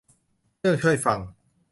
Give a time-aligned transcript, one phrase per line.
[0.57, 1.19] เครื่องช่วยฟัง